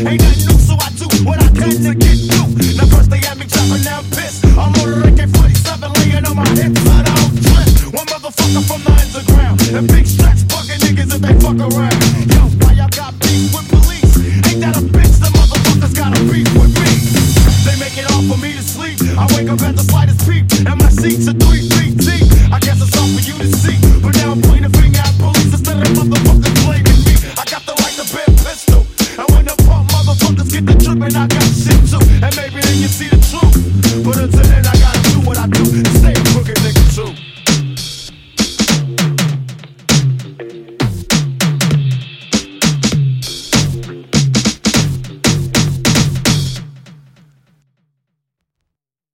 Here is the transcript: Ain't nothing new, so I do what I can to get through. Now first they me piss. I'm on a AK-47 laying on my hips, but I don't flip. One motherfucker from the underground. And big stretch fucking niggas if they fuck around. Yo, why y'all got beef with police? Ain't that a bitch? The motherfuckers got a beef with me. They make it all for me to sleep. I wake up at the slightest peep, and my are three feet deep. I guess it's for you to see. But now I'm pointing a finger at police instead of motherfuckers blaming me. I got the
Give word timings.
Ain't 0.00 0.20
nothing 0.24 0.46
new, 0.48 0.58
so 0.58 0.74
I 0.80 0.88
do 0.96 1.06
what 1.28 1.36
I 1.36 1.48
can 1.52 1.76
to 1.84 1.92
get 1.92 2.16
through. 2.24 2.48
Now 2.80 2.88
first 2.88 3.10
they 3.10 3.20
me 3.36 3.46
piss. 4.10 4.40
I'm 4.56 4.72
on 4.80 4.88
a 4.88 5.12
AK-47 5.12 5.84
laying 6.00 6.24
on 6.24 6.36
my 6.36 6.48
hips, 6.56 6.80
but 6.80 7.04
I 7.04 7.12
don't 7.12 7.36
flip. 7.44 7.68
One 7.92 8.06
motherfucker 8.08 8.64
from 8.64 8.80
the 8.88 8.92
underground. 8.96 9.60
And 9.76 9.86
big 9.88 10.06
stretch 10.06 10.40
fucking 10.48 10.80
niggas 10.80 11.12
if 11.12 11.20
they 11.20 11.34
fuck 11.44 11.60
around. 11.60 11.98
Yo, 12.32 12.40
why 12.64 12.72
y'all 12.72 12.88
got 12.88 13.12
beef 13.20 13.52
with 13.52 13.68
police? 13.68 14.16
Ain't 14.48 14.60
that 14.64 14.80
a 14.80 14.82
bitch? 14.82 15.16
The 15.20 15.28
motherfuckers 15.28 15.94
got 15.94 16.16
a 16.16 16.20
beef 16.24 16.48
with 16.56 16.72
me. 16.72 16.92
They 17.68 17.76
make 17.76 17.96
it 18.00 18.08
all 18.12 18.24
for 18.24 18.40
me 18.40 18.56
to 18.56 18.64
sleep. 18.64 18.96
I 19.16 19.28
wake 19.36 19.48
up 19.52 19.60
at 19.60 19.76
the 19.76 19.84
slightest 19.84 20.24
peep, 20.24 20.48
and 20.64 20.76
my 20.80 20.88
are 21.28 21.36
three 21.36 21.68
feet 21.76 21.94
deep. 22.00 22.24
I 22.48 22.58
guess 22.60 22.80
it's 22.80 22.96
for 23.12 23.22
you 23.28 23.36
to 23.44 23.48
see. 23.60 23.76
But 24.00 24.16
now 24.16 24.32
I'm 24.32 24.40
pointing 24.40 24.66
a 24.66 24.72
finger 24.72 25.04
at 25.04 25.14
police 25.20 25.52
instead 25.52 25.76
of 25.76 25.88
motherfuckers 25.92 26.56
blaming 26.64 27.00
me. 27.04 27.14
I 27.36 27.44
got 27.44 27.64
the 27.68 27.71